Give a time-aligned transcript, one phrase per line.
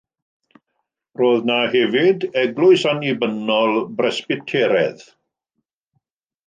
[1.21, 5.07] Roedd yna hefyd Eglwys Annibynnol Bresbyteraidd.